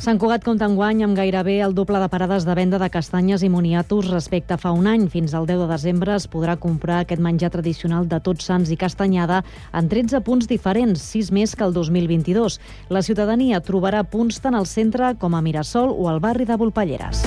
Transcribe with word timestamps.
Sant 0.00 0.16
Cugat 0.16 0.40
compta 0.40 0.64
enguany 0.64 1.02
amb 1.04 1.12
gairebé 1.12 1.58
el 1.60 1.74
doble 1.76 1.98
de 2.00 2.06
parades 2.08 2.46
de 2.48 2.54
venda 2.56 2.78
de 2.80 2.86
castanyes 2.88 3.42
i 3.44 3.50
moniatos 3.52 4.08
respecte 4.08 4.56
a 4.56 4.58
fa 4.62 4.72
un 4.72 4.88
any. 4.88 5.04
Fins 5.12 5.34
al 5.36 5.44
10 5.44 5.60
de 5.60 5.66
desembre 5.68 6.14
es 6.16 6.24
podrà 6.24 6.54
comprar 6.56 7.02
aquest 7.02 7.20
menjar 7.20 7.52
tradicional 7.52 8.08
de 8.08 8.16
tots 8.24 8.48
sants 8.48 8.72
i 8.72 8.80
castanyada 8.80 9.42
en 9.76 9.92
13 9.92 10.24
punts 10.24 10.48
diferents, 10.48 11.04
6 11.04 11.34
més 11.36 11.52
que 11.52 11.68
el 11.68 11.76
2022. 11.76 12.56
La 12.88 13.04
ciutadania 13.04 13.60
trobarà 13.60 14.00
punts 14.08 14.40
tant 14.40 14.56
al 14.56 14.64
centre 14.64 15.12
com 15.20 15.36
a 15.36 15.44
Mirasol 15.44 15.92
o 15.92 16.08
al 16.08 16.24
barri 16.24 16.48
de 16.48 16.56
Volpelleres. 16.56 17.20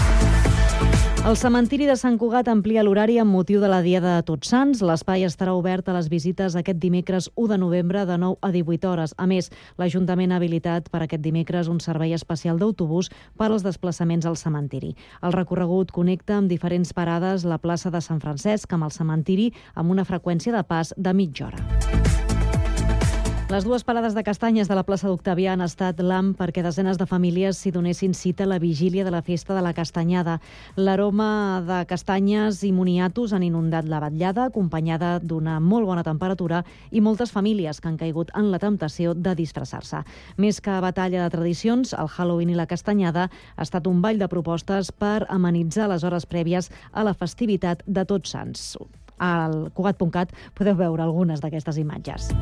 El 1.23 1.37
cementiri 1.39 1.85
de 1.87 1.93
Sant 1.95 2.17
Cugat 2.19 2.49
amplia 2.51 2.81
l'horari 2.83 3.13
amb 3.21 3.31
motiu 3.31 3.61
de 3.63 3.69
la 3.71 3.77
Diada 3.79 4.17
de 4.17 4.25
Tots 4.27 4.49
Sants. 4.51 4.81
L'espai 4.83 5.21
estarà 5.23 5.53
obert 5.55 5.87
a 5.87 5.93
les 5.95 6.09
visites 6.11 6.57
aquest 6.59 6.81
dimecres 6.83 7.29
1 7.39 7.47
de 7.53 7.57
novembre 7.61 8.01
de 8.09 8.17
9 8.19 8.35
a 8.43 8.49
18 8.51 8.89
hores. 8.91 9.13
A 9.15 9.23
més, 9.31 9.47
l'Ajuntament 9.79 10.33
ha 10.33 10.41
habilitat 10.41 10.89
per 10.91 11.05
aquest 11.05 11.23
dimecres 11.23 11.69
un 11.71 11.79
servei 11.79 12.11
especial 12.11 12.59
d'autobús 12.59 13.07
per 13.39 13.47
als 13.47 13.63
desplaçaments 13.63 14.27
al 14.27 14.35
cementiri. 14.35 14.97
El 15.23 15.31
recorregut 15.31 15.95
connecta 15.95 16.35
amb 16.41 16.51
diferents 16.51 16.91
parades 16.91 17.47
la 17.47 17.57
plaça 17.57 17.87
de 17.87 18.03
Sant 18.03 18.19
Francesc 18.19 18.75
amb 18.75 18.83
el 18.83 18.91
cementiri 18.91 19.53
amb 19.75 19.95
una 19.95 20.03
freqüència 20.03 20.51
de 20.51 20.67
pas 20.67 20.91
de 20.97 21.15
mitja 21.15 21.47
hora. 21.47 22.12
Les 23.53 23.67
dues 23.67 23.83
parades 23.85 24.15
de 24.17 24.23
castanyes 24.25 24.65
de 24.65 24.73
la 24.73 24.81
plaça 24.81 25.05
d'Octavià 25.05 25.51
han 25.53 25.61
estat 25.61 25.99
l'AM 26.01 26.31
perquè 26.33 26.63
desenes 26.65 26.97
de 26.97 27.05
famílies 27.05 27.59
s'hi 27.61 27.69
donessin 27.75 28.15
cita 28.17 28.47
a 28.47 28.49
la 28.49 28.57
vigília 28.57 29.03
de 29.05 29.11
la 29.13 29.21
festa 29.21 29.53
de 29.53 29.61
la 29.61 29.75
castanyada. 29.77 30.39
L'aroma 30.73 31.61
de 31.61 31.83
castanyes 31.85 32.63
i 32.65 32.71
moniatos 32.73 33.29
han 33.29 33.45
inundat 33.45 33.85
la 33.85 33.99
batllada, 34.01 34.47
acompanyada 34.49 35.19
d'una 35.21 35.59
molt 35.59 35.85
bona 35.85 36.01
temperatura 36.01 36.63
i 36.89 36.97
moltes 37.05 37.29
famílies 37.29 37.77
que 37.77 37.91
han 37.91 38.01
caigut 38.01 38.33
en 38.33 38.49
la 38.49 38.57
temptació 38.57 39.13
de 39.13 39.35
disfressar-se. 39.37 40.01
Més 40.41 40.57
que 40.57 40.81
batalla 40.81 41.21
de 41.21 41.37
tradicions, 41.37 41.93
el 41.93 42.09
Halloween 42.09 42.55
i 42.55 42.57
la 42.57 42.65
castanyada 42.65 43.29
ha 43.29 43.69
estat 43.69 43.85
un 43.85 44.01
ball 44.01 44.17
de 44.17 44.31
propostes 44.33 44.89
per 44.89 45.27
amenitzar 45.29 45.91
les 45.93 46.01
hores 46.01 46.25
prèvies 46.25 46.73
a 46.91 47.05
la 47.05 47.13
festivitat 47.13 47.85
de 47.85 48.01
Tots 48.01 48.33
Sants. 48.33 48.67
Al 49.21 49.69
Cugat.cat 49.77 50.33
podeu 50.57 50.73
veure 50.73 51.05
algunes 51.05 51.37
d'aquestes 51.37 51.77
imatges. 51.77 52.33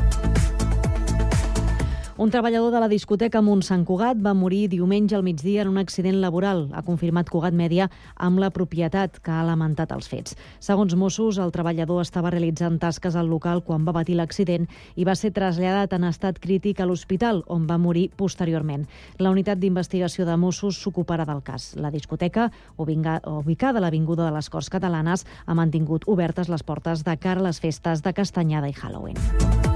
Un 2.18 2.30
treballador 2.30 2.74
de 2.74 2.80
la 2.84 2.90
discoteca 2.92 3.40
Mont 3.42 3.62
Sant 3.64 3.86
Cugat 3.88 4.20
va 4.20 4.34
morir 4.36 4.66
diumenge 4.70 5.16
al 5.16 5.24
migdia 5.24 5.64
en 5.64 5.70
un 5.72 5.80
accident 5.80 6.18
laboral, 6.20 6.66
ha 6.76 6.84
confirmat 6.84 7.30
Cugat 7.32 7.56
Mèdia 7.56 7.88
amb 8.20 8.42
la 8.44 8.50
propietat 8.52 9.22
que 9.24 9.32
ha 9.32 9.46
lamentat 9.48 9.94
els 9.96 10.12
fets. 10.12 10.36
Segons 10.60 10.94
Mossos, 11.00 11.40
el 11.40 11.54
treballador 11.56 12.04
estava 12.04 12.30
realitzant 12.30 12.78
tasques 12.84 13.16
al 13.16 13.32
local 13.32 13.64
quan 13.64 13.88
va 13.88 13.96
patir 13.96 14.20
l'accident 14.20 14.68
i 14.96 15.08
va 15.08 15.16
ser 15.16 15.32
traslladat 15.32 15.96
en 15.96 16.04
estat 16.12 16.40
crític 16.44 16.84
a 16.84 16.90
l'hospital, 16.90 17.44
on 17.48 17.66
va 17.66 17.80
morir 17.80 18.10
posteriorment. 18.20 18.86
La 19.18 19.32
unitat 19.32 19.64
d'investigació 19.64 20.28
de 20.28 20.36
Mossos 20.38 20.84
s'ocuparà 20.84 21.26
del 21.26 21.42
cas. 21.48 21.72
La 21.80 21.96
discoteca, 21.96 22.52
ubicada 22.78 23.80
a 23.80 23.88
l'Avinguda 23.88 24.28
de 24.28 24.36
les 24.36 24.50
Corts 24.52 24.70
Catalanes, 24.70 25.26
ha 25.46 25.56
mantingut 25.56 26.04
obertes 26.12 26.52
les 26.52 26.64
portes 26.64 27.06
de 27.08 27.18
cara 27.18 27.40
a 27.40 27.48
les 27.48 27.64
festes 27.64 28.04
de 28.04 28.14
Castanyada 28.14 28.68
i 28.68 28.76
Halloween. 28.76 29.71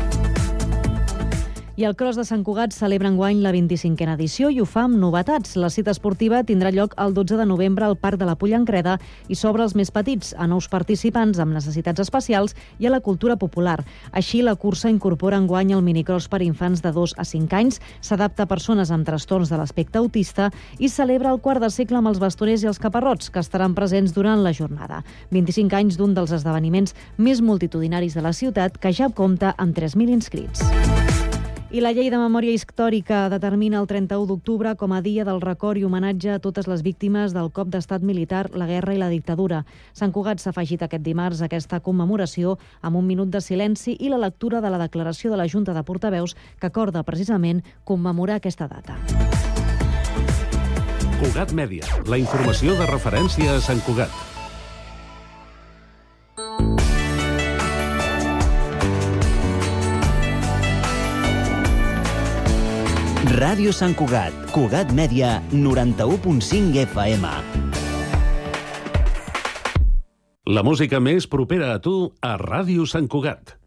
I 1.78 1.84
el 1.84 1.98
Cross 2.00 2.16
de 2.16 2.24
Sant 2.24 2.44
Cugat 2.48 2.72
celebra 2.72 3.10
enguany 3.12 3.42
la 3.44 3.52
25a 3.52 4.14
edició 4.14 4.48
i 4.48 4.62
ho 4.64 4.66
fa 4.66 4.86
amb 4.88 4.96
novetats. 4.96 5.58
La 5.60 5.68
cita 5.68 5.92
esportiva 5.92 6.38
tindrà 6.48 6.70
lloc 6.72 6.94
el 7.04 7.12
12 7.14 7.36
de 7.36 7.46
novembre 7.50 7.84
al 7.84 7.98
Parc 8.00 8.16
de 8.22 8.30
la 8.30 8.38
Pollancreda 8.40 8.94
i 9.28 9.36
s'obre 9.36 9.66
als 9.66 9.76
més 9.76 9.92
petits, 9.92 10.32
a 10.40 10.48
nous 10.48 10.70
participants 10.72 11.36
amb 11.44 11.52
necessitats 11.52 12.00
especials 12.00 12.56
i 12.80 12.88
a 12.88 12.94
la 12.94 13.02
cultura 13.04 13.36
popular. 13.36 13.82
Així, 14.14 14.40
la 14.40 14.56
cursa 14.56 14.88
incorpora 14.88 15.36
enguany 15.36 15.74
el 15.76 15.84
minicross 15.84 16.30
per 16.32 16.40
infants 16.48 16.80
de 16.80 16.94
2 16.96 17.18
a 17.20 17.28
5 17.28 17.60
anys, 17.60 17.82
s'adapta 18.00 18.48
a 18.48 18.52
persones 18.54 18.88
amb 18.96 19.04
trastorns 19.04 19.52
de 19.52 19.60
l'aspecte 19.60 20.00
autista 20.00 20.54
i 20.80 20.88
celebra 20.88 21.36
el 21.36 21.44
quart 21.44 21.60
de 21.60 21.74
segle 21.76 22.00
amb 22.00 22.14
els 22.14 22.24
bastoners 22.24 22.64
i 22.64 22.72
els 22.72 22.80
caparrots, 22.80 23.28
que 23.28 23.44
estaran 23.44 23.76
presents 23.76 24.16
durant 24.16 24.48
la 24.48 24.56
jornada. 24.56 25.04
25 25.36 25.76
anys 25.76 26.00
d'un 26.00 26.16
dels 26.16 26.32
esdeveniments 26.40 26.96
més 27.18 27.44
multitudinaris 27.44 28.16
de 28.16 28.24
la 28.24 28.32
ciutat, 28.32 28.80
que 28.80 28.96
ja 28.96 29.12
compta 29.12 29.52
amb 29.60 29.76
3.000 29.76 30.16
inscrits. 30.16 30.64
I 31.74 31.82
la 31.82 31.90
llei 31.92 32.12
de 32.14 32.18
memòria 32.22 32.54
històrica 32.54 33.24
determina 33.34 33.80
el 33.82 33.88
31 33.90 34.28
d'octubre 34.30 34.76
com 34.78 34.92
a 34.94 35.00
dia 35.02 35.24
del 35.26 35.42
record 35.42 35.82
i 35.82 35.84
homenatge 35.84 36.36
a 36.36 36.40
totes 36.40 36.70
les 36.70 36.84
víctimes 36.86 37.34
del 37.34 37.50
cop 37.50 37.72
d'estat 37.74 38.06
militar, 38.06 38.52
la 38.54 38.68
guerra 38.70 38.94
i 38.94 39.02
la 39.02 39.10
dictadura. 39.10 39.64
Sant 39.92 40.14
Cugat 40.14 40.40
s'ha 40.40 40.54
afegit 40.54 40.86
aquest 40.86 41.02
dimarts 41.04 41.42
a 41.42 41.50
aquesta 41.50 41.82
commemoració 41.82 42.60
amb 42.82 43.02
un 43.02 43.08
minut 43.10 43.34
de 43.34 43.42
silenci 43.42 43.98
i 44.00 44.14
la 44.14 44.22
lectura 44.22 44.62
de 44.62 44.70
la 44.70 44.78
declaració 44.78 45.34
de 45.34 45.42
la 45.42 45.50
Junta 45.50 45.74
de 45.74 45.84
Portaveus 45.84 46.38
que 46.62 46.70
acorda 46.70 47.04
precisament 47.04 47.64
commemorar 47.84 48.38
aquesta 48.38 48.70
data. 48.70 49.02
Cugat 51.18 51.52
Mèdia, 51.52 51.90
la 52.06 52.22
informació 52.22 52.78
de 52.78 52.86
referència 52.94 53.58
a 53.58 53.60
Sant 53.64 53.82
Cugat. 53.90 54.35
Ràdio 63.36 63.74
Sant 63.76 63.92
Cugat, 64.00 64.32
Cugat 64.56 64.94
Mèdia, 64.96 65.42
91.5 65.52 66.78
FM. 66.86 67.32
La 70.56 70.64
música 70.64 71.02
més 71.04 71.28
propera 71.28 71.74
a 71.74 71.82
tu 71.84 71.96
a 72.24 72.38
Ràdio 72.40 72.86
Sant 72.88 73.10
Cugat. 73.12 73.58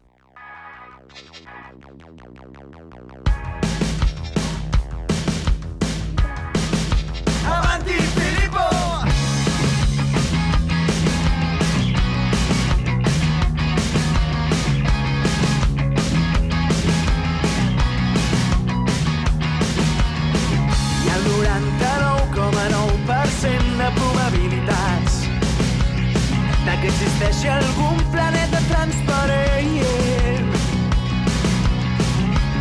Que 26.81 26.87
existeixi 26.87 27.47
algun 27.49 27.97
planeta 28.11 28.59
transparent. 28.69 29.73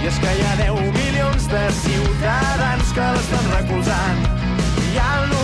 I 0.00 0.08
és 0.10 0.20
que 0.22 0.32
hi 0.36 0.46
ha 0.46 0.54
10 0.62 0.80
milions 0.96 1.48
de 1.52 1.64
ciutadans 1.82 2.94
que 2.96 3.12
l'estan 3.16 3.52
recolzant. 3.56 4.24
Ha 5.00 5.10
el 5.20 5.39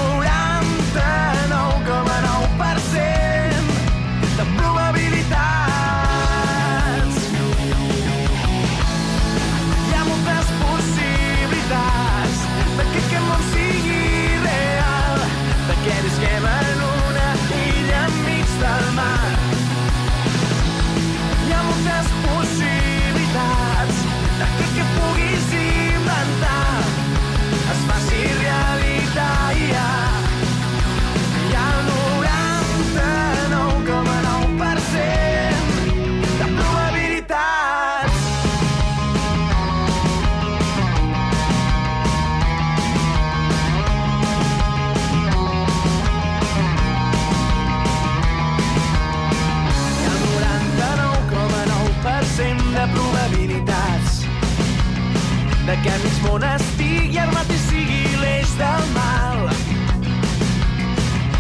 que 55.87 55.99
mig 56.03 56.17
món 56.25 56.45
estigui 56.47 57.19
armat 57.23 57.51
i 57.55 57.59
sigui 57.69 58.19
l'eix 58.23 58.55
del 58.59 58.87
mal. 58.97 59.45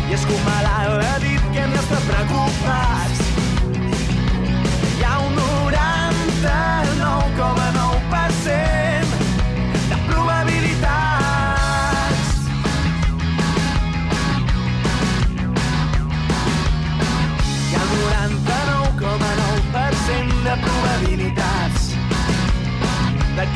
I 0.06 0.19
és 0.19 0.26
com 0.31 0.50
l'ha 0.66 1.14
dit 1.25 1.48
que 1.52 1.64
hem 1.64 1.78
d'estar 1.78 2.04
preocupats. 2.10 2.86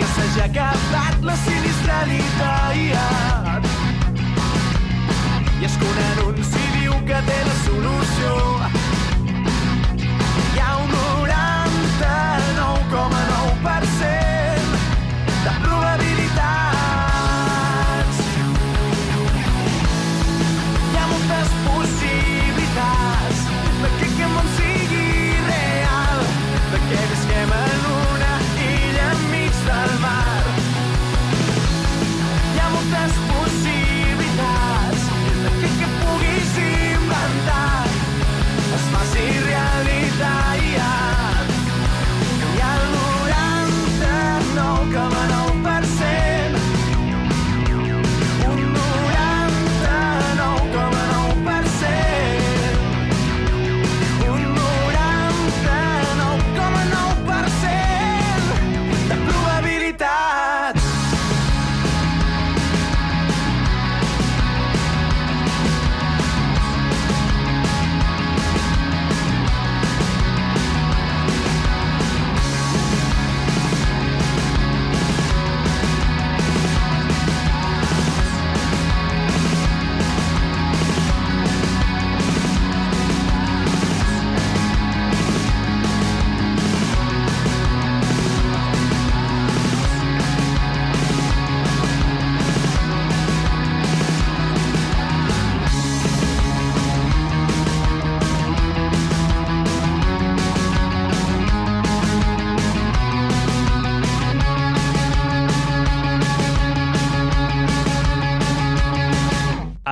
Que 0.01 0.07
s'hagi 0.15 0.41
acabat 0.49 1.17
la 1.29 1.37
sinistralitat. 1.45 3.63
I 5.61 5.63
és 5.69 5.75
que 5.81 5.87
un 5.93 5.99
anunci 6.07 6.65
diu 6.79 6.95
que 7.09 7.19
té 7.29 7.39
la 7.49 7.57
solució. 7.67 8.33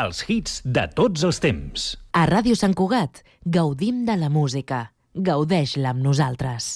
Els 0.09 0.23
hits 0.25 0.53
de 0.65 0.87
tots 0.97 1.25
els 1.27 1.39
temps. 1.45 1.89
A 2.17 2.25
Ràdio 2.31 2.57
Sant 2.57 2.73
Cugat 2.73 3.21
gaudim 3.45 4.07
de 4.09 4.17
la 4.17 4.31
música. 4.33 4.87
Gaudeix-la 5.13 5.93
amb 5.93 6.01
nosaltres. 6.07 6.69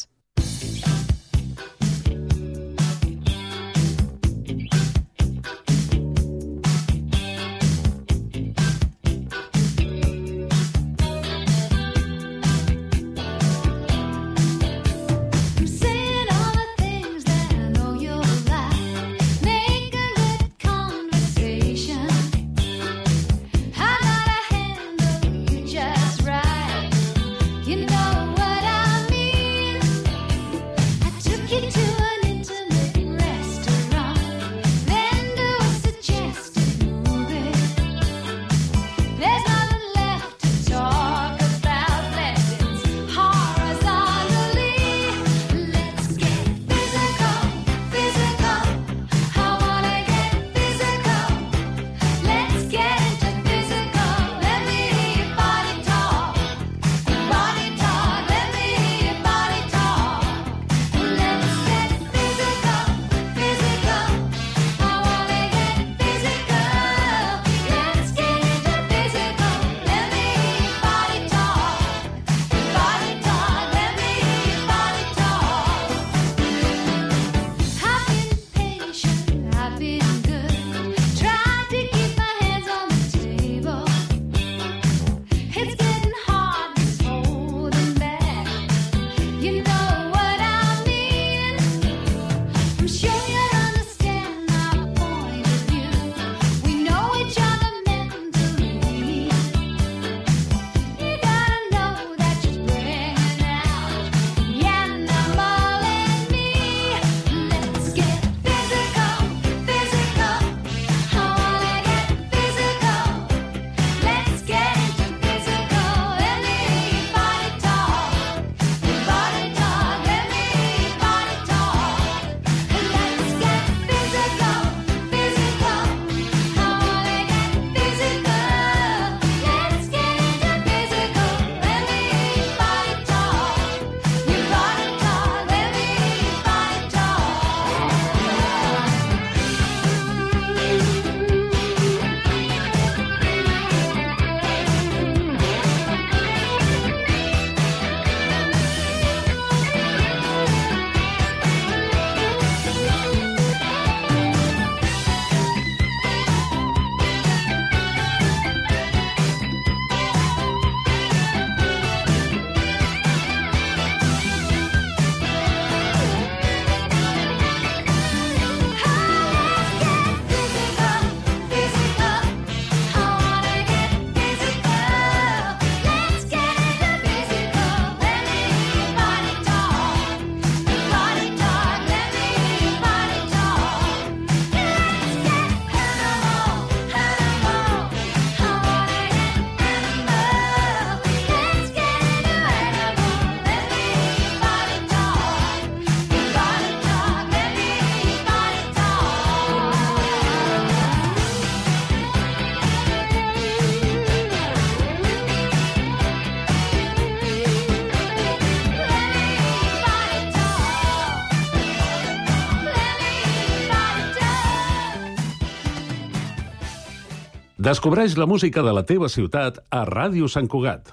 Descobreix 217.63 218.17
la 218.19 218.27
música 218.27 218.63
de 218.67 218.73
la 218.75 218.83
teva 218.83 219.07
ciutat 219.13 219.61
a 219.71 219.85
Ràdio 219.87 220.27
Sant 220.27 220.49
Cugat. 220.51 220.89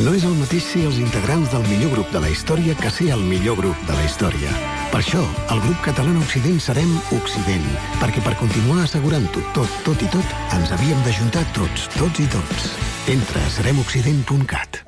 No 0.00 0.14
és 0.16 0.22
el 0.24 0.32
mateix 0.38 0.64
ser 0.64 0.86
els 0.88 0.96
integrants 1.02 1.50
del 1.52 1.64
millor 1.68 1.90
grup 1.92 2.12
de 2.14 2.20
la 2.24 2.30
història 2.32 2.72
que 2.78 2.88
ser 2.94 3.10
el 3.12 3.20
millor 3.20 3.58
grup 3.58 3.82
de 3.84 3.92
la 3.92 4.04
història. 4.06 4.52
Per 4.88 5.02
això, 5.02 5.20
el 5.52 5.60
grup 5.60 5.82
català 5.84 6.14
Occident 6.22 6.56
serem 6.64 6.94
Occident, 7.18 7.66
perquè 8.00 8.22
per 8.24 8.32
continuar 8.40 8.86
assegurant-ho 8.86 9.44
tot, 9.52 9.76
tot 9.84 10.00
i 10.00 10.08
tot, 10.14 10.34
ens 10.56 10.72
havíem 10.72 11.04
d'ajuntar 11.04 11.44
tots, 11.52 11.84
tots 11.98 12.24
i 12.24 12.28
tots. 12.32 12.72
Entra 13.12 13.44
a 13.44 13.52
seremoccident.cat. 13.58 14.82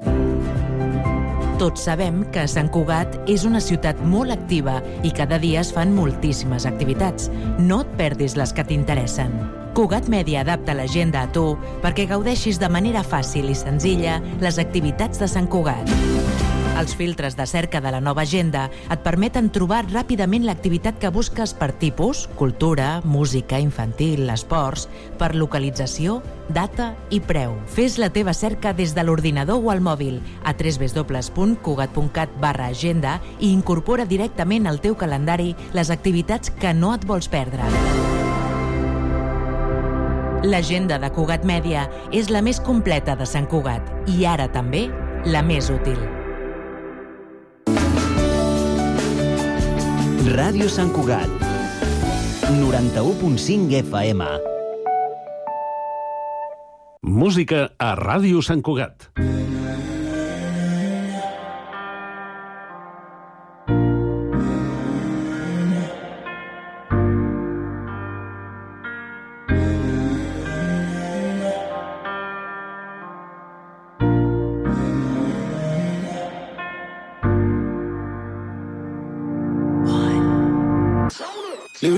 Tots 1.61 1.85
sabem 1.91 2.25
que 2.33 2.49
Sant 2.49 2.73
Cugat 2.73 3.21
és 3.31 3.45
una 3.45 3.61
ciutat 3.61 4.01
molt 4.01 4.33
activa 4.33 4.81
i 5.05 5.13
cada 5.13 5.37
dia 5.43 5.61
es 5.61 5.77
fan 5.77 5.93
moltíssimes 5.93 6.65
activitats. 6.65 7.29
No 7.61 7.85
et 7.85 7.99
perdis 8.01 8.41
les 8.41 8.57
que 8.57 8.65
t'interessen. 8.65 9.62
Cugat 9.73 10.05
Mèdia 10.13 10.43
adapta 10.43 10.75
l'agenda 10.77 11.23
a 11.25 11.29
tu 11.33 11.55
perquè 11.81 12.05
gaudeixis 12.11 12.59
de 12.61 12.69
manera 12.69 13.01
fàcil 13.01 13.49
i 13.49 13.57
senzilla 13.57 14.19
les 14.43 14.59
activitats 14.61 15.17
de 15.23 15.29
Sant 15.31 15.49
Cugat. 15.49 15.89
Els 16.77 16.93
filtres 16.97 17.37
de 17.39 17.47
cerca 17.49 17.81
de 17.81 17.89
la 17.93 18.01
nova 18.05 18.25
agenda 18.27 18.67
et 18.93 19.01
permeten 19.05 19.49
trobar 19.53 19.83
ràpidament 19.89 20.45
l'activitat 20.45 20.99
que 21.01 21.09
busques 21.13 21.55
per 21.57 21.71
tipus, 21.73 22.27
cultura, 22.37 23.01
música, 23.05 23.61
infantil, 23.61 24.29
esports, 24.33 24.89
per 25.17 25.33
localització, 25.37 26.21
data 26.53 26.93
i 27.09 27.21
preu. 27.25 27.57
Fes 27.73 27.97
la 27.97 28.11
teva 28.13 28.37
cerca 28.37 28.75
des 28.77 28.93
de 28.93 29.05
l'ordinador 29.09 29.65
o 29.65 29.73
al 29.73 29.81
mòbil 29.81 30.21
a 30.45 30.53
www.cugat.cat 30.53 32.41
barra 32.41 32.69
agenda 32.69 33.21
i 33.39 33.53
incorpora 33.53 34.05
directament 34.05 34.69
al 34.69 34.85
teu 34.85 34.97
calendari 35.01 35.55
les 35.73 35.89
activitats 35.89 36.53
que 36.53 36.75
no 36.77 36.93
et 36.97 37.09
vols 37.09 37.33
perdre. 37.33 38.22
L'agenda 40.43 40.97
de 40.99 41.07
Cugat 41.15 41.45
Mèdia 41.47 41.85
és 42.11 42.27
la 42.35 42.41
més 42.43 42.59
completa 42.59 43.15
de 43.15 43.27
Sant 43.31 43.45
Cugat 43.47 44.11
i 44.11 44.25
ara 44.27 44.49
també 44.51 44.89
la 45.31 45.39
més 45.47 45.69
útil. 45.71 46.01
Ràdio 50.33 50.67
Sant 50.73 50.91
Cugat. 50.97 51.31
91.5 52.59 53.79
FM. 53.85 54.27
Música 57.07 57.69
a 57.79 57.95
Ràdio 58.03 58.43
Sant 58.43 58.67
Cugat. 58.67 59.13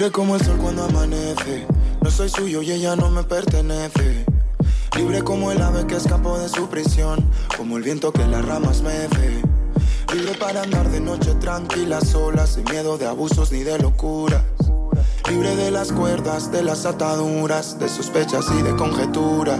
Libre 0.04 0.12
como 0.12 0.36
el 0.36 0.44
sol 0.44 0.58
cuando 0.60 0.84
amanece. 0.84 1.66
No 2.02 2.10
soy 2.10 2.28
suyo 2.28 2.60
y 2.60 2.72
ella 2.72 2.94
no 2.94 3.08
me 3.08 3.22
pertenece. 3.22 4.26
Libre 4.94 5.22
como 5.22 5.50
el 5.50 5.62
ave 5.62 5.86
que 5.86 5.96
escapó 5.96 6.38
de 6.38 6.50
su 6.50 6.68
prisión. 6.68 7.24
Como 7.56 7.78
el 7.78 7.84
viento 7.84 8.12
que 8.12 8.26
las 8.26 8.44
ramas 8.44 8.82
mece. 8.82 9.40
Libre 10.12 10.34
para 10.38 10.60
andar 10.60 10.90
de 10.90 11.00
noche 11.00 11.34
tranquila, 11.36 12.02
sola, 12.02 12.46
sin 12.46 12.64
miedo 12.64 12.98
de 12.98 13.06
abusos 13.06 13.50
ni 13.50 13.62
de 13.62 13.78
locuras. 13.78 14.42
Libre 15.30 15.56
de 15.56 15.70
las 15.70 15.90
cuerdas, 15.90 16.52
de 16.52 16.62
las 16.62 16.84
ataduras, 16.84 17.78
de 17.78 17.88
sospechas 17.88 18.44
y 18.58 18.60
de 18.60 18.76
conjeturas. 18.76 19.58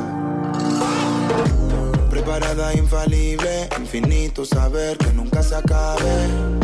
Preparada, 2.10 2.74
infalible, 2.74 3.70
infinito 3.80 4.44
saber 4.44 4.98
que 4.98 5.11
nunca 5.11 5.42
se 5.42 5.54
acabe. 5.54 6.63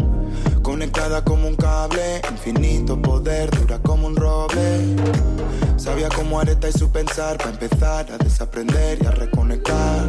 Conectada 0.81 1.23
como 1.23 1.47
un 1.47 1.57
cable, 1.57 2.23
infinito 2.31 3.03
poder, 3.03 3.51
dura 3.51 3.79
como 3.81 4.07
un 4.07 4.17
roble. 4.17 4.97
Sabía 5.77 6.09
como 6.09 6.41
areta 6.41 6.71
y 6.71 6.73
su 6.73 6.91
pensar 6.91 7.37
para 7.37 7.51
empezar 7.51 8.11
a 8.11 8.17
desaprender 8.17 8.99
y 9.03 9.07
a 9.07 9.11
reconectar. 9.11 10.09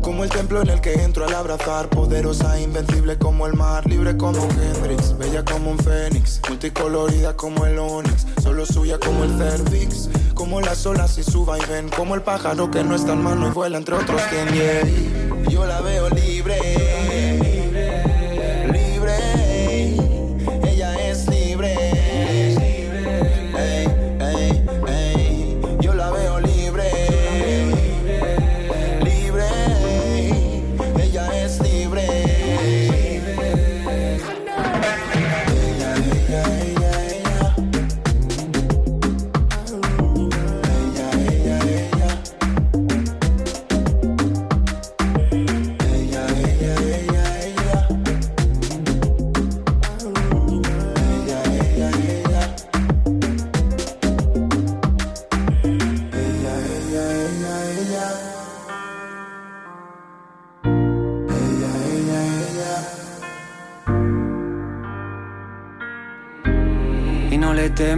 Como 0.00 0.24
el 0.24 0.30
templo 0.30 0.62
en 0.62 0.70
el 0.70 0.80
que 0.80 0.94
entro 0.94 1.26
al 1.26 1.34
abrazar, 1.34 1.90
poderosa, 1.90 2.58
invencible 2.58 3.18
como 3.18 3.46
el 3.46 3.52
mar, 3.52 3.86
libre 3.86 4.16
como 4.16 4.48
Hendrix, 4.48 5.18
bella 5.18 5.44
como 5.44 5.72
un 5.72 5.78
fénix, 5.78 6.40
multicolorida 6.48 7.36
como 7.36 7.66
el 7.66 7.78
onix, 7.78 8.26
solo 8.42 8.64
suya 8.64 8.98
como 8.98 9.24
el 9.24 9.36
cervix, 9.36 10.08
como 10.32 10.62
las 10.62 10.86
olas 10.86 11.18
y 11.18 11.22
su 11.22 11.44
vaivén, 11.44 11.90
como 11.90 12.14
el 12.14 12.22
pájaro 12.22 12.70
que 12.70 12.82
no 12.82 12.94
está 12.94 13.12
en 13.12 13.22
mano 13.22 13.48
y 13.48 13.50
vuela 13.50 13.76
entre 13.76 13.96
otros 13.96 14.22
quien 14.30 14.48
yeah. 14.54 15.50
Yo 15.50 15.66
la 15.66 15.82
veo 15.82 16.08
libre, 16.08 16.58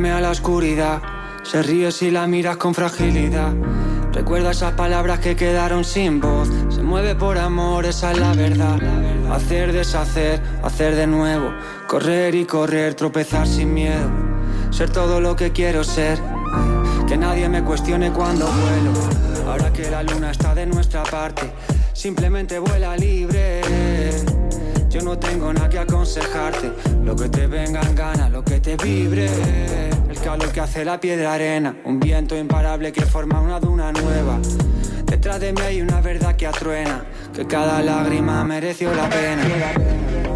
a 0.04 0.20
la 0.20 0.30
oscuridad. 0.30 1.00
Se 1.42 1.62
ríe 1.62 1.90
si 1.90 2.11
la 2.11 2.26
miras 2.26 2.59
con 2.59 2.74
fragilidad. 2.74 3.54
Recuerda 4.12 4.50
esas 4.50 4.74
palabras 4.74 5.20
que 5.20 5.37
quedaron 5.37 5.85
sin 5.85 6.20
voz. 6.20 6.48
Se 6.68 6.82
mueve 6.82 7.14
por 7.14 7.38
amor, 7.38 7.87
esa 7.87 8.12
es 8.12 8.18
la 8.18 8.35
verdad. 8.35 8.78
Hacer, 9.32 9.72
deshacer, 9.72 10.42
hacer 10.62 10.96
de 10.96 11.06
nuevo. 11.06 11.50
Correr 11.88 12.35
y 12.35 12.44
correr, 12.44 12.94
tropezar 12.94 13.46
sin 13.46 13.72
miedo. 13.72 14.11
Ser 14.70 14.90
todo 14.90 15.18
lo 15.20 15.35
que 15.35 15.52
quiero 15.52 15.82
ser. 15.82 16.20
Que 17.09 17.16
nadie 17.16 17.48
me 17.48 17.62
cuestione 17.62 18.12
cuando 18.12 18.46
vuelo. 18.46 19.50
Ahora 19.50 19.72
que 19.72 19.90
la 19.90 20.02
luna 20.02 20.30
está 20.30 20.54
de 20.54 20.66
nuestra 20.66 21.04
parte, 21.04 21.50
simplemente 21.94 22.59
vuela 22.59 22.96
libre. 22.96 23.62
Yo 24.96 25.02
no 25.02 25.18
tengo 25.18 25.52
nada 25.52 25.68
que 25.68 25.78
aconsejarte. 25.78 26.72
Lo 27.04 27.14
que 27.14 27.28
te 27.28 27.46
venga 27.46 27.82
en 27.82 27.94
gana, 27.94 28.30
lo 28.30 28.42
que 28.42 28.61
te 28.61 28.78
vibre. 28.78 29.28
El 30.09 30.18
calor 30.20 30.50
que 30.50 30.62
hace 30.62 30.87
la 30.87 30.98
piedra 30.98 31.35
arena. 31.35 31.76
Un 31.85 32.00
viento 32.00 32.35
imparable 32.35 32.92
que 32.92 33.04
forma 33.04 33.42
una 33.42 33.61
duna 33.61 33.92
nueva. 33.92 34.38
Detrás 35.04 35.38
de 35.40 35.52
mí 35.52 35.61
hay 35.61 35.82
una 35.82 36.00
verdad 36.00 36.35
que 36.35 36.46
atruena. 36.46 37.04
Que 37.35 37.46
cada 37.46 37.82
lágrima 37.82 38.42
mereció 38.44 38.90
la 38.94 39.06
pena. 39.11 40.36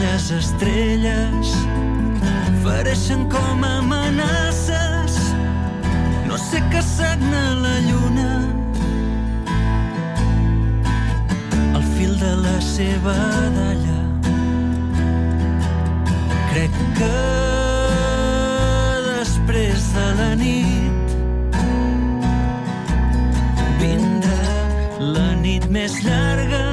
Aquelles 0.00 0.30
estrelles, 0.30 1.48
fareixen 2.62 3.28
com 3.28 3.64
amenaces. 3.64 5.18
No 6.26 6.38
sé 6.38 6.60
què 6.72 6.80
sagna 6.82 7.42
la 7.60 7.74
lluna, 7.84 8.30
al 11.74 11.84
fil 11.96 12.16
de 12.18 12.32
la 12.46 12.56
seva 12.60 13.16
dalla. 13.58 14.00
Crec 16.52 16.80
que 16.96 17.12
després 19.10 19.92
de 19.98 20.08
la 20.22 20.32
nit 20.40 21.16
vindrà 23.84 24.42
la 25.12 25.30
nit 25.44 25.68
més 25.68 26.02
llarga. 26.04 26.69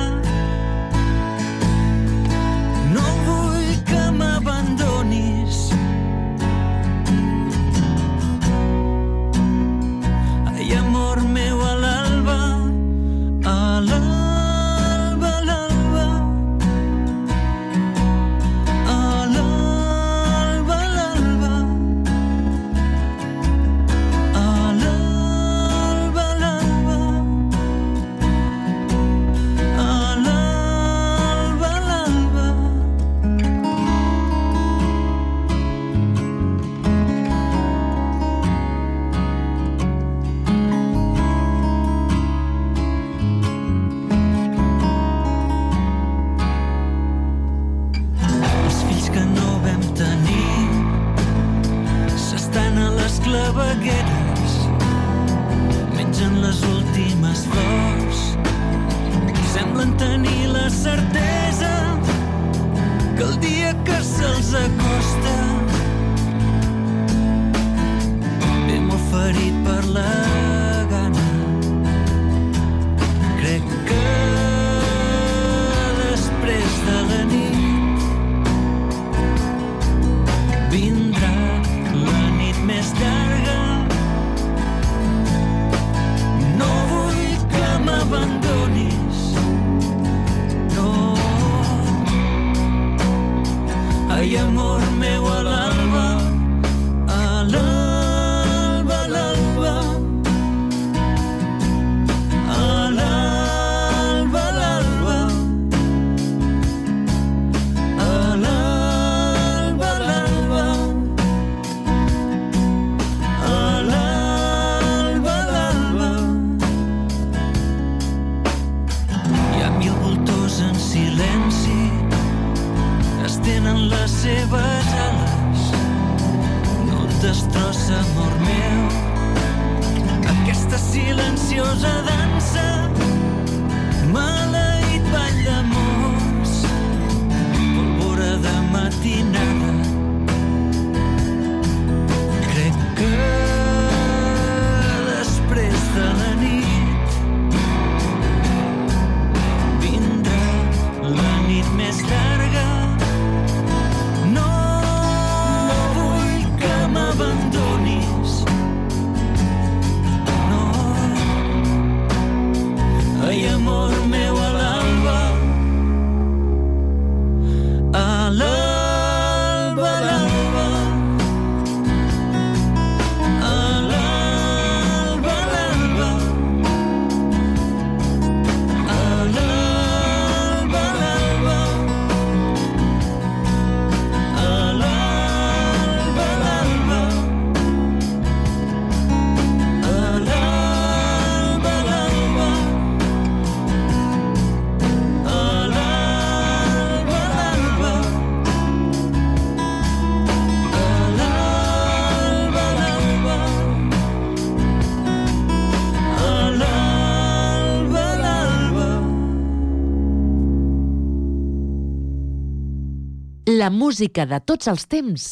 La 213.58 213.70
música 213.74 214.28
de 214.30 214.38
tots 214.46 214.67
els 214.70 214.84
temps 214.86 215.24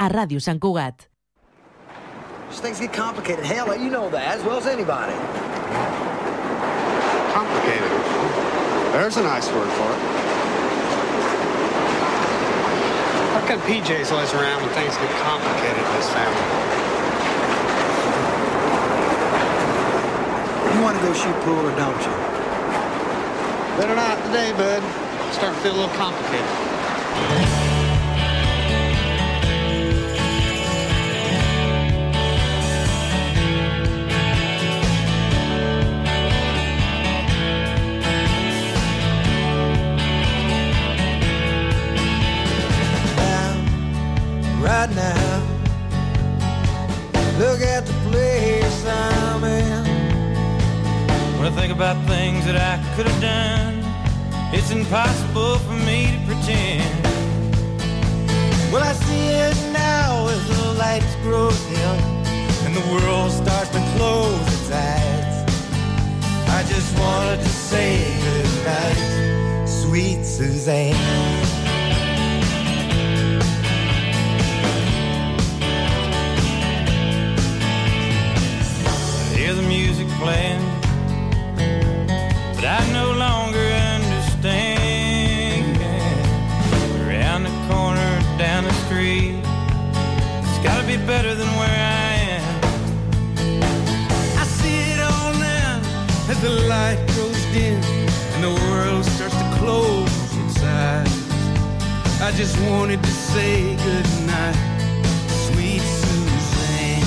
a 0.00 0.06
Ràdio 0.08 0.40
Sant 0.40 0.56
Cugat. 0.62 1.02
These 2.48 2.60
things 2.64 2.78
get 2.80 2.94
complicated. 2.96 3.44
Hell, 3.44 3.76
you 3.76 3.90
know 3.90 4.08
that 4.08 4.24
as 4.24 4.44
well 4.46 4.56
as 4.56 4.66
anybody. 4.66 5.12
Complicated. 7.34 7.90
There's 8.94 9.18
a 9.20 9.24
nice 9.26 9.52
word 9.52 9.68
for 9.76 9.88
it. 9.92 10.00
How 13.34 13.42
come 13.50 13.60
PJ's 13.68 14.12
always 14.12 14.32
around 14.32 14.64
when 14.64 14.72
things 14.72 14.96
get 14.96 15.12
complicated 15.20 15.84
in 15.84 15.92
this 15.98 16.08
family? 16.16 16.48
You 20.72 20.80
want 20.80 20.96
to 20.96 21.04
go 21.04 21.12
shoot 21.12 21.36
pool 21.44 21.60
or 21.68 21.76
don't 21.76 22.00
you? 22.00 22.16
Better 23.76 23.94
not 23.94 24.16
today, 24.24 24.56
bud. 24.56 24.80
Starting 25.36 25.58
to 25.58 25.60
feel 25.60 25.76
a 25.76 25.78
little 25.84 25.96
complicated. 26.00 27.63
Think 51.66 51.76
about 51.76 51.96
things 52.06 52.44
that 52.44 52.56
I 52.56 52.76
could 52.94 53.06
have 53.06 53.20
done, 53.22 53.80
it's 54.52 54.70
impossible 54.70 55.56
for 55.60 55.72
me 55.72 56.12
to 56.12 56.20
pretend. 56.26 57.04
Well, 58.70 58.82
I 58.82 58.92
see 58.92 59.28
it 59.28 59.72
now 59.72 60.28
as 60.28 60.46
the 60.46 60.74
lights 60.74 61.14
grow 61.22 61.48
dim 61.48 61.98
and 62.66 62.76
the 62.76 62.84
world 62.92 63.32
starts 63.32 63.70
to 63.70 63.80
close 63.96 64.46
its 64.52 64.70
eyes. 64.70 65.36
I 66.50 66.64
just 66.68 66.98
wanted 66.98 67.40
to 67.40 67.48
say 67.48 68.12
goodnight, 68.24 69.66
sweet 69.66 70.22
Suzanne. 70.22 70.92
Hear 79.34 79.54
the 79.54 79.62
music 79.62 80.08
playing, 80.20 80.73
I 82.76 82.82
no 82.92 83.12
longer 83.12 83.66
understand. 83.94 85.76
Around 87.06 87.44
the 87.44 87.54
corner, 87.70 88.12
down 88.36 88.64
the 88.64 88.72
street, 88.84 89.38
it's 90.42 90.58
gotta 90.58 90.84
be 90.84 90.96
better 91.06 91.36
than 91.36 91.46
where 91.60 91.68
I 91.70 92.14
am. 92.34 92.60
I 94.42 94.44
see 94.58 94.90
it 94.92 94.98
all 94.98 95.32
now 95.34 95.80
as 96.28 96.40
the 96.40 96.50
light 96.66 96.98
grows 97.14 97.44
dim 97.54 97.80
and 98.34 98.42
the 98.42 98.54
world 98.66 99.04
starts 99.04 99.36
to 99.36 99.48
close 99.60 100.10
its 100.42 100.60
eyes. 100.64 101.14
I 102.20 102.32
just 102.32 102.58
wanted 102.68 103.00
to 103.04 103.10
say 103.10 103.76
goodnight, 103.86 104.56
sweet 105.46 105.84
Suzanne. 106.02 107.06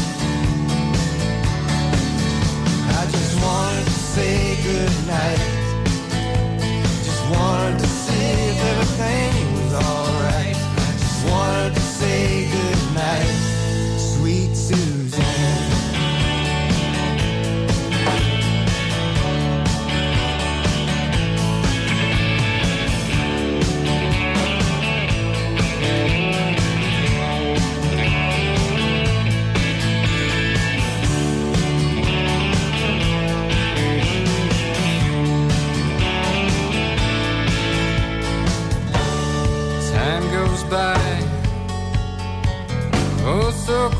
I 3.00 3.04
just 3.12 3.36
wanted 3.44 3.97
say 4.18 4.58
goodnight. 4.66 5.42
Just 7.06 7.24
wanted 7.30 7.80
to 7.80 7.88
see 8.04 8.30
if 8.52 8.60
everything 8.72 9.34
was 9.58 9.74
alright. 9.86 10.58
Just 11.04 11.22
wanted 11.30 11.74
to 11.76 11.86
say 12.00 12.50
goodnight, 12.56 13.30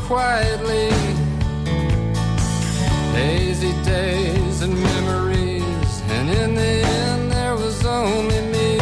quietly. 0.06 0.90
Hazy 3.12 3.72
days 3.84 4.62
and 4.62 4.74
memories, 4.74 6.02
and 6.08 6.30
in 6.30 6.54
the 6.54 6.74
end 7.00 7.32
there 7.32 7.54
was 7.54 7.84
only 7.84 8.40
me. 8.54 8.78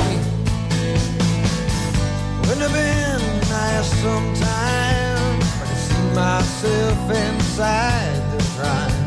Wouldn't 2.41 2.63
have 2.63 2.73
been 2.73 3.21
nice 3.49 3.91
sometime 4.03 5.41
I 5.63 5.75
see 5.87 6.07
myself 6.15 7.11
inside 7.11 8.21
the 8.33 8.43
prime. 8.57 9.07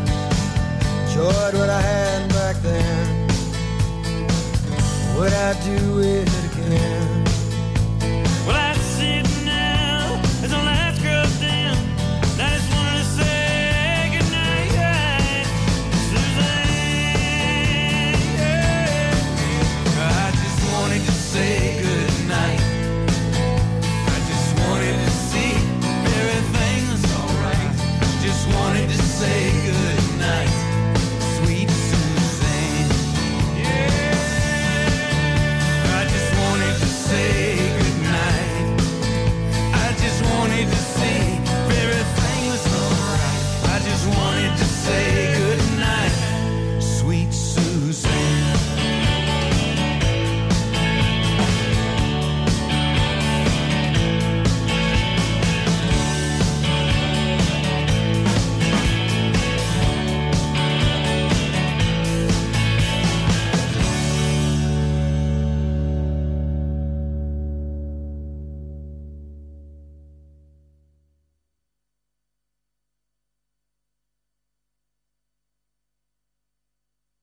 Enjoyed 1.07 1.53
what 1.59 1.69
I 1.69 1.81
had 1.81 2.29
back 2.29 2.55
then. 2.57 3.27
What 5.17 5.33
I 5.33 5.53
do 5.65 5.99
it? 5.99 6.38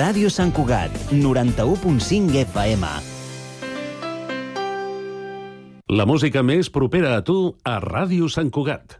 Ràdio 0.00 0.30
Sant 0.32 0.48
Cugat, 0.56 0.94
91.5 1.12 2.38
FM. 2.46 2.88
La 5.92 6.06
música 6.08 6.40
més 6.40 6.70
propera 6.72 7.10
a 7.18 7.20
tu 7.20 7.36
a 7.68 7.74
Ràdio 7.84 8.30
Sant 8.32 8.48
Cugat. 8.48 8.96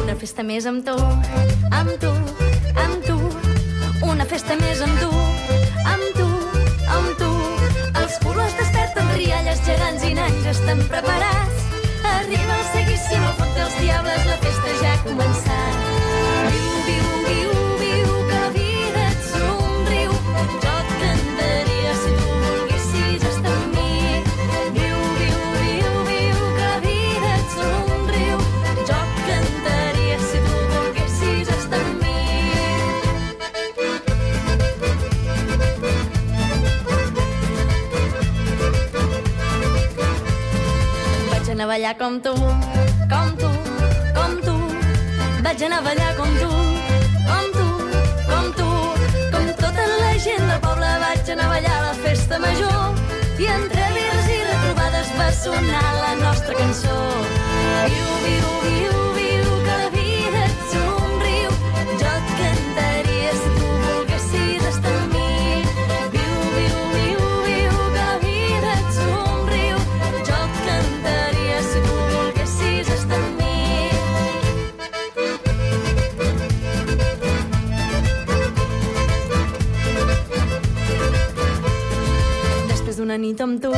Una 0.00 0.16
festa 0.16 0.48
més 0.54 0.64
amb 0.72 0.86
tu, 0.88 0.96
amb 0.96 1.98
tu, 2.00 2.16
amb 2.16 2.36
tu. 2.38 2.47
Una 4.06 4.24
festa 4.30 4.54
més 4.60 4.80
amb 4.84 5.00
tu, 5.00 5.08
amb 5.90 6.04
tu, 6.14 6.26
amb 6.94 7.08
tu. 7.18 7.30
Els 7.98 8.18
colors 8.22 8.54
desperten 8.60 9.10
rialles 9.16 9.64
gegants 9.66 10.06
i 10.06 10.14
nans 10.14 10.46
estan 10.54 10.84
preparats. 10.92 11.66
Arriba 12.14 12.60
el 12.60 12.66
seguíssim 12.70 13.26
al 13.26 13.36
foc 13.42 13.52
dels 13.58 13.78
diables, 13.82 14.26
la 14.30 14.40
festa 14.46 14.80
ja 14.84 14.94
ha 14.94 15.04
començat. 15.10 15.47
Anar 41.58 41.64
a 41.64 41.76
ballar 41.76 41.94
com 41.98 42.20
tu, 42.20 42.32
com 43.10 43.30
tu, 43.36 43.48
com 44.14 44.32
tu. 44.46 44.54
Vaig 45.42 45.62
anar 45.64 45.78
a 45.78 45.82
ballar 45.82 46.14
com 46.14 46.30
tu, 46.38 46.50
com 47.30 47.46
tu, 47.56 47.66
com 48.30 48.46
tu. 48.58 48.68
Com 49.32 49.48
tota 49.62 49.86
la 49.98 50.12
gent 50.22 50.44
del 50.46 50.60
poble 50.62 50.92
vaig 51.02 51.32
anar 51.34 51.46
a 51.46 51.52
ballar 51.54 51.74
a 51.78 51.82
la 51.88 51.94
festa 52.04 52.38
major. 52.38 52.94
I 53.42 53.50
entre 53.56 53.90
birres 53.96 54.30
i 54.36 54.38
retrobades 54.44 55.10
va 55.18 55.28
sonar 55.32 55.86
la 55.98 56.14
nostra 56.22 56.54
cançó. 56.60 56.98
Viu, 57.90 58.08
viu, 58.22 58.54
viu, 58.62 58.94
viu, 59.17 59.17
D'una 83.08 83.16
nit 83.22 83.38
amb 83.40 83.56
tu, 83.62 83.70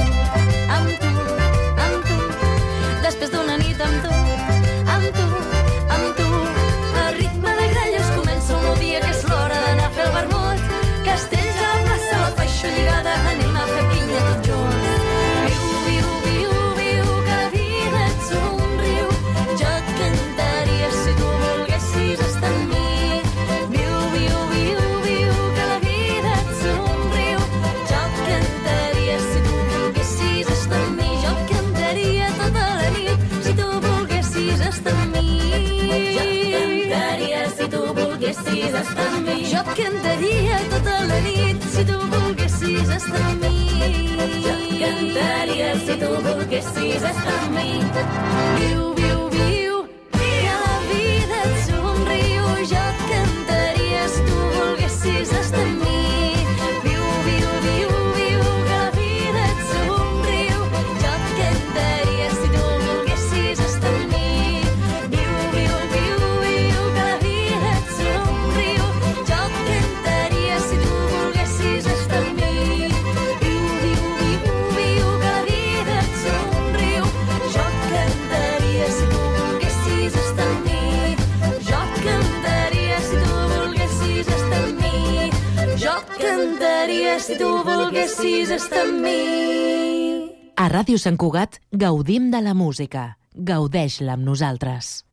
cantaria 39.81 40.59
tota 40.73 40.97
la 41.09 41.19
nit 41.25 41.63
si 41.75 41.85
tu 41.89 41.99
volguessis 42.13 42.89
estar 42.97 43.23
amb 43.31 43.45
mi. 43.45 43.55
Jo 44.45 44.57
cantaria 44.83 45.71
si 45.85 45.97
tu 46.03 46.11
volguessis 46.27 47.07
estar 47.13 47.39
amb 47.39 47.57
mi. 47.57 47.71
Viu, 48.59 48.83
viu, 49.01 49.10
cantaria 87.11 87.19
si 87.19 87.37
tu 87.39 87.49
volguessis 87.65 88.51
estar 88.51 88.85
amb 88.87 89.03
mi. 89.03 90.31
A 90.57 90.69
Ràdio 90.69 90.99
Sant 90.99 91.17
Cugat 91.17 91.59
gaudim 91.73 92.31
de 92.31 92.41
la 92.41 92.55
música. 92.55 93.17
Gaudeix-la 93.35 94.15
amb 94.15 94.27
nosaltres. 94.27 95.10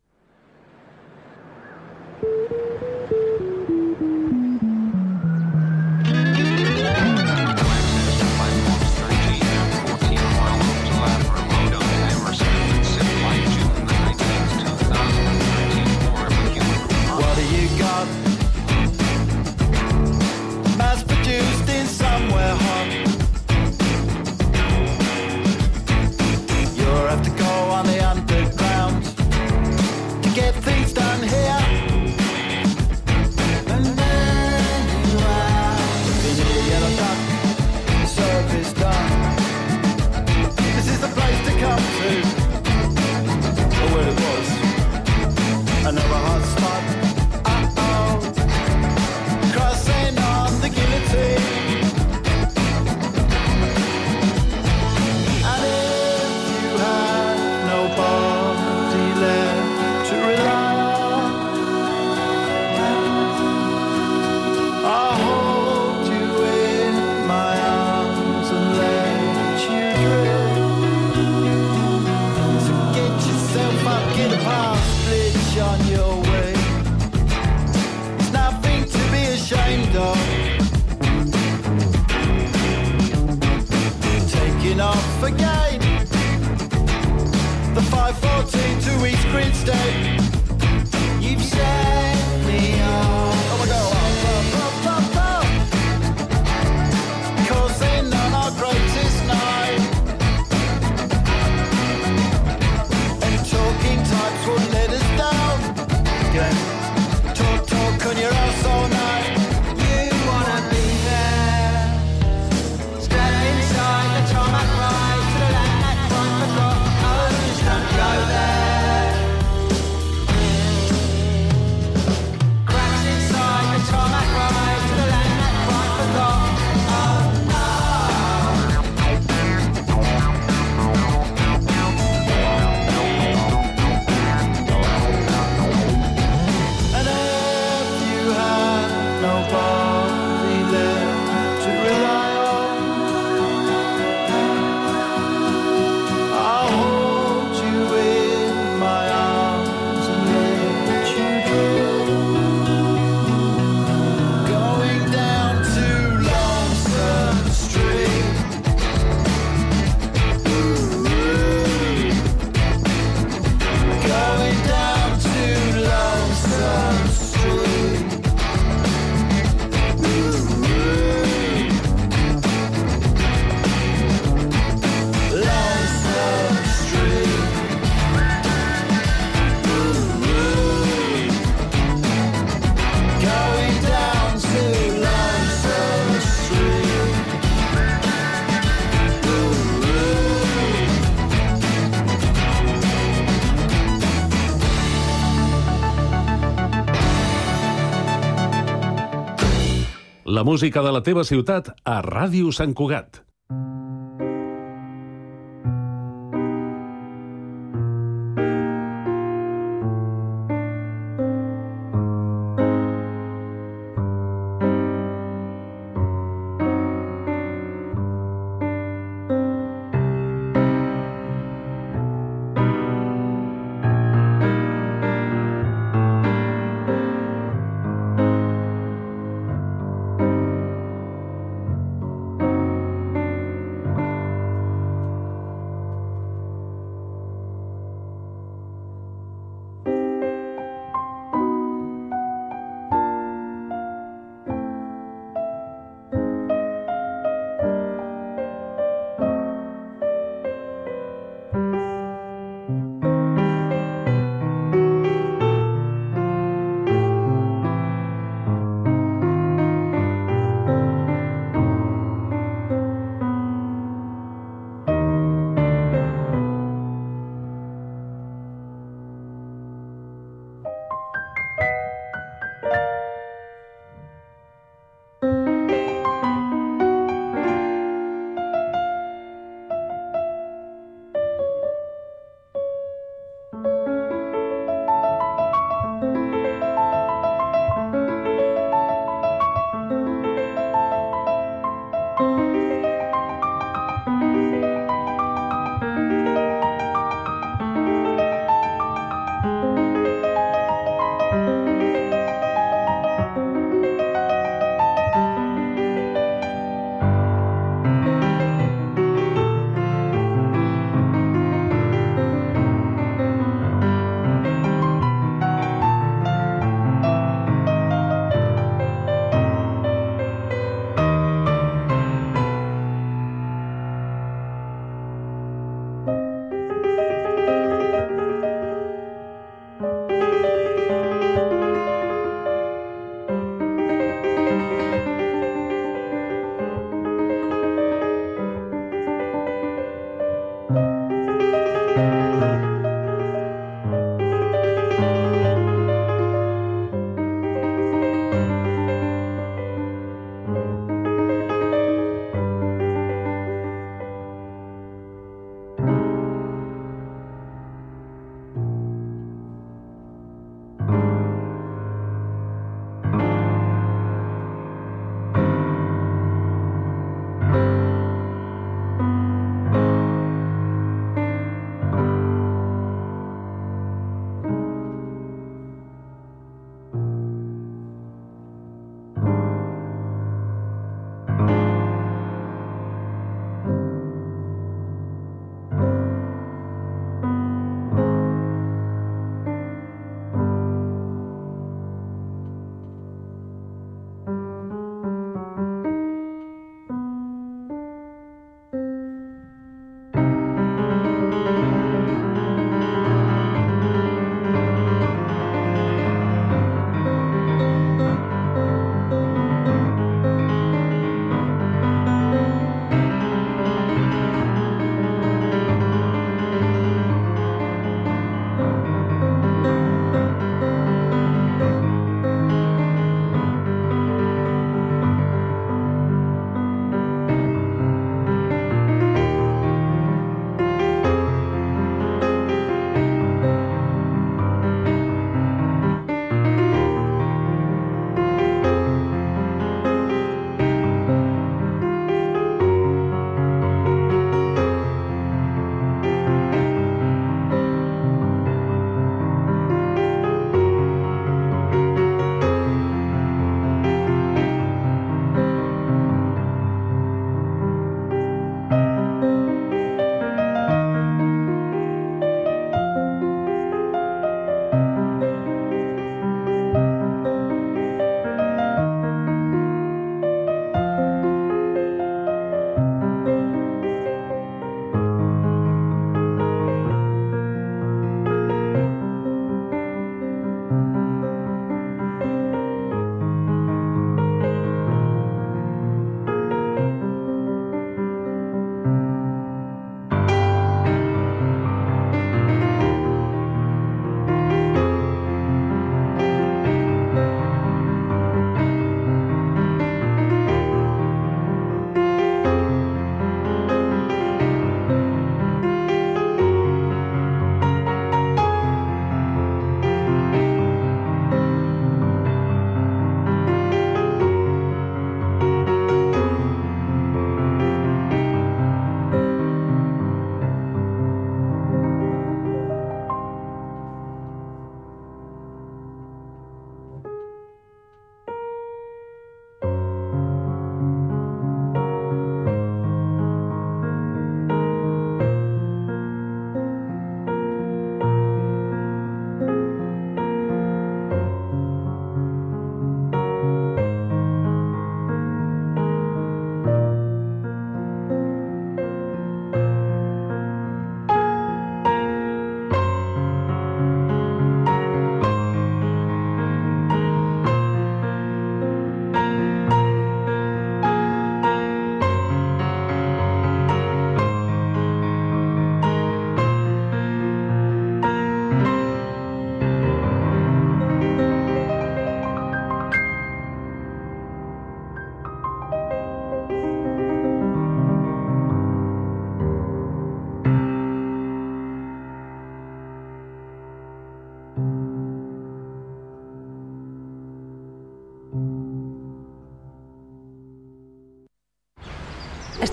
Música 200.47 200.79
de 200.79 200.91
la 200.95 201.01
teva 201.03 201.25
ciutat 201.27 201.73
a 201.83 201.97
Ràdio 202.05 202.53
Sant 202.55 202.71
Cugat. 202.71 203.26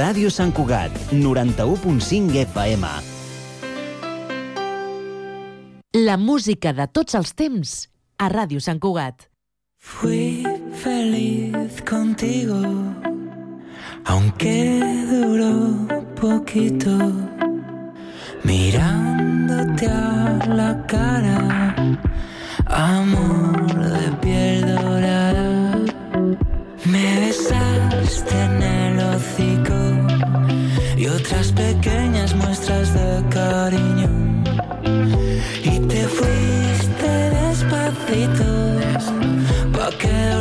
Ràdio 0.00 0.30
Sant 0.32 0.48
Cugat, 0.56 0.94
91.5 1.12 2.38
FM. 2.46 2.88
La 6.06 6.14
música 6.16 6.72
de 6.72 6.86
tots 6.88 7.18
els 7.18 7.34
temps 7.36 7.72
a 8.16 8.30
Ràdio 8.32 8.62
Sant 8.64 8.80
Cugat. 8.80 9.26
Fui 9.76 10.46
feliz 10.80 11.82
contigo, 11.90 12.62
aunque 14.14 14.54
duró 15.10 15.52
poquito, 16.16 16.96
mirándote 18.44 19.90
a 19.90 20.48
la 20.48 20.72
cara, 20.94 21.40
amor 22.64 23.68
de 23.84 24.08
piel 24.22 24.29
y 31.00 31.06
otras 31.06 31.50
pequeñas 31.52 32.34
muestras 32.34 32.92
de 32.92 33.24
cariño. 33.30 34.08
Y 35.64 35.78
te 35.88 36.02
fuiste 36.06 37.10
despacito 37.40 38.50
pa' 39.72 39.90
que 39.96 40.34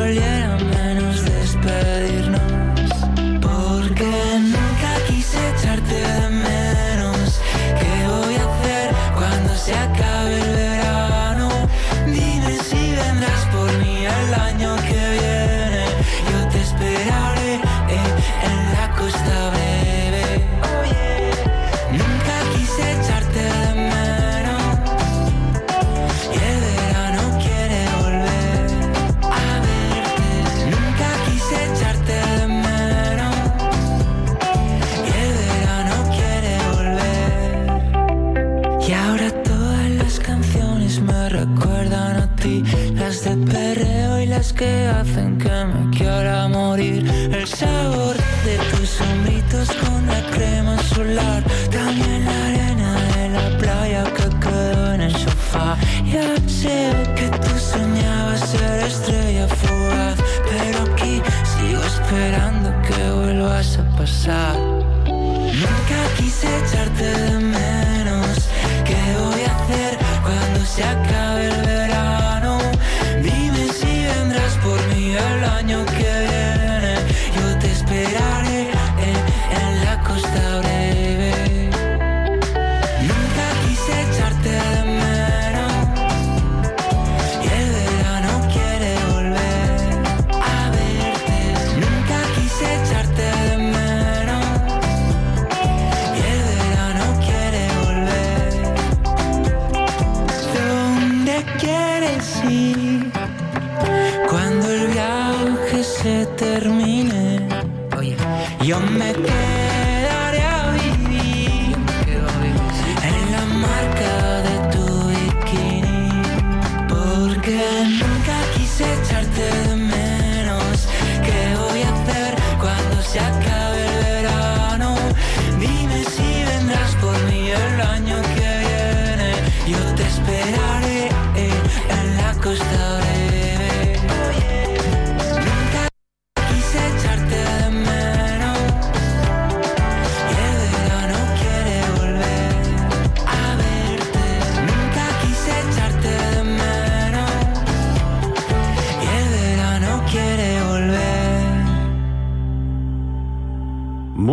que 44.60 44.88
hacen 44.88 45.38
que 45.38 45.64
me 45.72 45.89
quiera 45.97 46.49
morir. 46.49 47.10
El 47.32 47.47
sabor 47.47 48.16
de 48.43 48.57
tus 48.72 48.99
hombritos 48.99 49.70
con 49.82 50.05
la 50.05 50.22
crema 50.32 50.78
solar. 50.93 51.41
También 51.72 52.26
la 52.26 52.45
arena 52.47 52.91
de 53.16 53.30
la 53.30 53.57
playa 53.57 54.03
que 54.18 54.28
quedó 54.43 54.93
en 54.95 55.01
el 55.01 55.16
sofá. 55.16 55.78
Ya 56.03 56.36
sé 56.45 56.91
que 57.16 57.30
tú 57.43 57.53
soñabas 57.57 58.41
ser 58.51 58.80
estrella 58.84 59.47
fugaz. 59.47 60.18
Pero 60.51 60.78
aquí 60.91 61.22
sigo 61.51 61.82
esperando 61.82 62.70
que 62.82 63.12
vuelvas 63.12 63.78
a 63.78 63.84
pasar. 63.97 64.68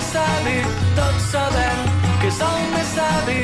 més 0.00 0.12
savi, 0.14 0.58
tots 0.96 1.24
sabem 1.30 1.80
que 2.20 2.28
és 2.28 2.38
el 2.46 2.60
més 2.74 2.92
savi. 2.94 3.40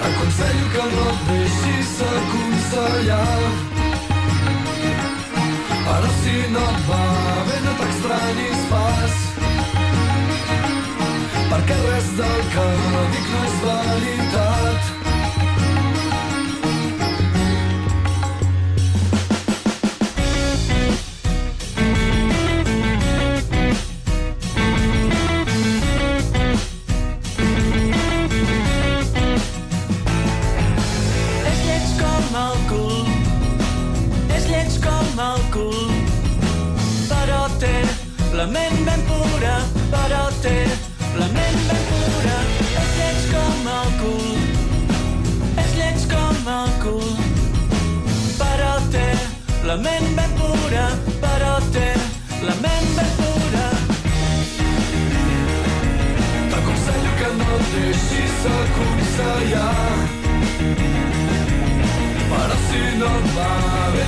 T'aconsello 0.00 0.66
que 0.72 0.86
no 0.94 1.04
et 1.12 1.20
deixis 1.28 1.92
aconsellar. 2.08 3.38
Però 5.86 6.10
si 6.22 6.36
no 6.56 6.64
et 6.72 6.82
va 6.88 7.04
bé, 7.50 7.60
no 7.66 7.76
t'extranyis 7.82 8.66
pas. 8.72 9.20
Perquè 11.52 11.78
res 11.86 12.10
del 12.18 12.42
que 12.56 12.68
dic 13.14 13.30
no 13.36 13.47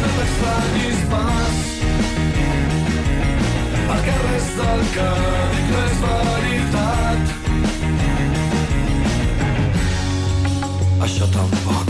no 0.03 0.11
t'estranyis 0.17 1.01
pas 1.13 1.61
perquè 3.91 4.17
res 4.25 4.51
del 4.59 4.83
que 4.97 5.09
dic 5.55 5.71
no 5.75 5.85
és 5.85 5.97
veritat 6.07 7.39
això 11.09 11.27
tampoc. 11.39 11.90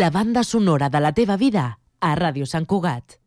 la 0.00 0.08
banda 0.08 0.44
sonora 0.44 0.88
de 0.88 0.98
la 0.98 1.12
teva 1.12 1.36
vida 1.36 1.78
a 2.00 2.14
Ràdio 2.16 2.46
Sant 2.48 2.64
Cugat. 2.64 3.20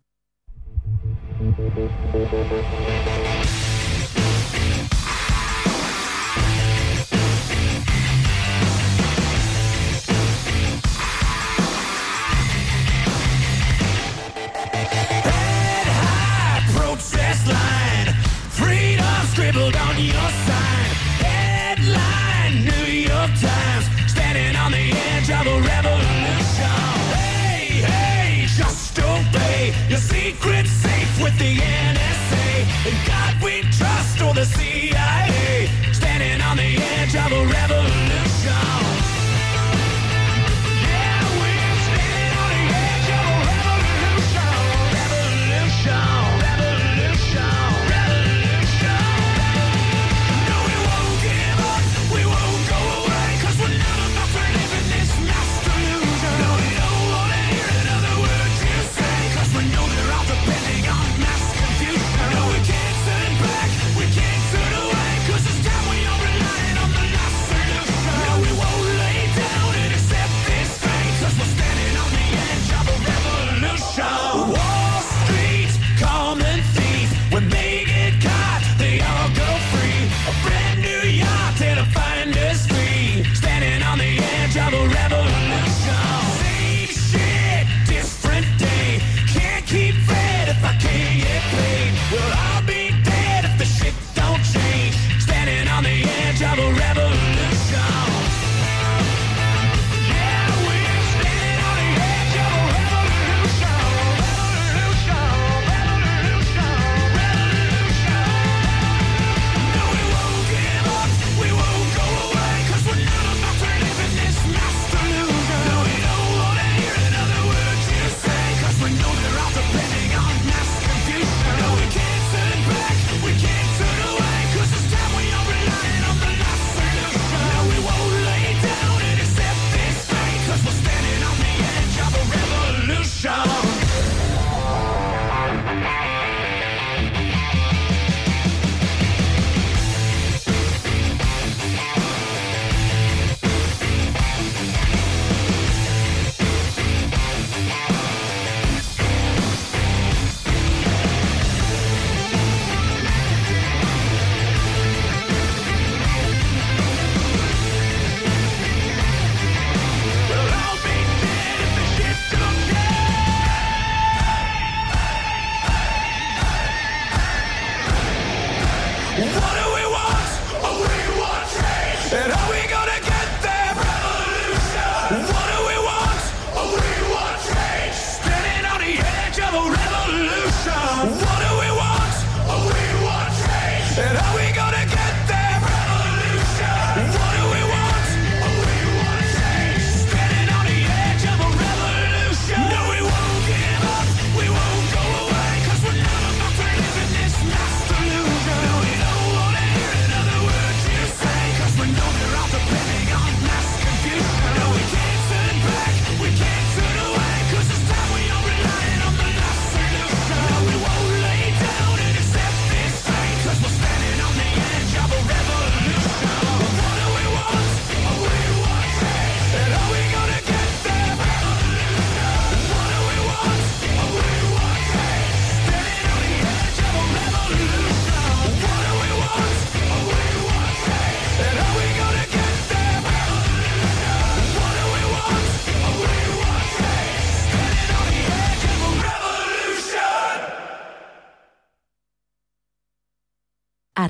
Line. 17.46 17.94
On 19.54 20.00
your 20.00 20.30
sign. 20.48 20.90
Headline 21.22 22.66
New 22.66 22.88
York 23.12 23.32
Times. 23.40 23.86
Standing 24.12 24.56
on 24.56 24.72
the 24.72 24.92
edge 24.92 25.30
of 25.30 25.46
a 25.46 25.62
revolution. 25.62 25.83
secret 30.24 30.66
safe 30.68 31.22
with 31.22 31.38
the 31.38 31.58
NSA. 31.58 32.48
And 32.88 32.98
God 33.08 33.34
we 33.44 33.62
trust 33.78 34.22
or 34.22 34.34
the 34.34 34.46
CIA. 34.46 34.73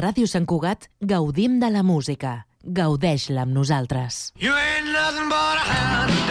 Ràdio 0.04 0.28
Sant 0.28 0.44
Cugat 0.44 0.90
gaudim 1.12 1.62
de 1.62 1.70
la 1.72 1.84
música. 1.88 2.34
Gaudeix-la 2.80 3.46
amb 3.48 3.56
nosaltres. 3.56 4.20
You 4.36 4.52
ain't 4.52 4.92
nothing 4.92 5.32
but 5.32 5.64
a 5.64 5.72
hound. 5.72 6.23